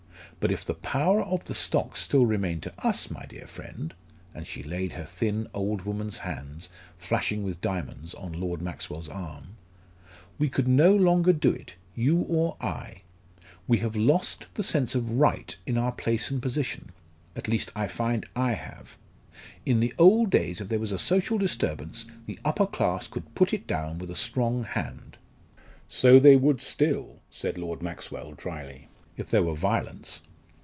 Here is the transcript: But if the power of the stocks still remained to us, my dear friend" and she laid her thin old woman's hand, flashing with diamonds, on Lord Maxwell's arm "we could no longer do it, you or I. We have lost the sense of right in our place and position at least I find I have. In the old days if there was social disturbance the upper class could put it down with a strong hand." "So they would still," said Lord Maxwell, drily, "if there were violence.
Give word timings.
But 0.39 0.51
if 0.51 0.65
the 0.65 0.73
power 0.73 1.21
of 1.21 1.45
the 1.45 1.53
stocks 1.53 1.99
still 2.01 2.25
remained 2.25 2.63
to 2.63 2.73
us, 2.83 3.11
my 3.11 3.27
dear 3.27 3.45
friend" 3.45 3.93
and 4.33 4.47
she 4.47 4.63
laid 4.63 4.93
her 4.93 5.05
thin 5.05 5.47
old 5.53 5.83
woman's 5.83 6.17
hand, 6.17 6.67
flashing 6.97 7.43
with 7.43 7.61
diamonds, 7.61 8.15
on 8.15 8.33
Lord 8.33 8.59
Maxwell's 8.59 9.07
arm 9.07 9.55
"we 10.39 10.49
could 10.49 10.67
no 10.67 10.95
longer 10.95 11.31
do 11.31 11.51
it, 11.51 11.75
you 11.93 12.17
or 12.21 12.57
I. 12.59 13.03
We 13.67 13.77
have 13.79 13.95
lost 13.95 14.47
the 14.55 14.63
sense 14.63 14.95
of 14.95 15.11
right 15.11 15.55
in 15.67 15.77
our 15.77 15.91
place 15.91 16.31
and 16.31 16.41
position 16.41 16.91
at 17.35 17.47
least 17.47 17.71
I 17.75 17.87
find 17.87 18.25
I 18.35 18.53
have. 18.53 18.97
In 19.63 19.79
the 19.79 19.93
old 19.99 20.31
days 20.31 20.59
if 20.59 20.69
there 20.69 20.79
was 20.79 20.99
social 20.99 21.37
disturbance 21.37 22.07
the 22.25 22.39
upper 22.43 22.65
class 22.65 23.07
could 23.07 23.35
put 23.35 23.53
it 23.53 23.67
down 23.67 23.99
with 23.99 24.09
a 24.09 24.15
strong 24.15 24.63
hand." 24.63 25.17
"So 25.87 26.17
they 26.17 26.35
would 26.35 26.63
still," 26.63 27.19
said 27.29 27.59
Lord 27.59 27.83
Maxwell, 27.83 28.31
drily, 28.31 28.87
"if 29.15 29.29
there 29.29 29.43
were 29.43 29.53
violence. 29.55 30.21